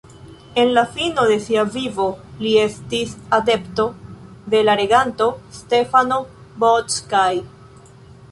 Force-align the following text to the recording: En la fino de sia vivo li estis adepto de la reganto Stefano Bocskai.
En 0.55 0.73
la 0.73 0.87
fino 0.91 1.25
de 1.31 1.35
sia 1.47 1.63
vivo 1.73 2.05
li 2.45 2.53
estis 2.61 3.11
adepto 3.37 3.85
de 4.53 4.63
la 4.69 4.75
reganto 4.81 5.27
Stefano 5.61 6.21
Bocskai. 6.65 7.39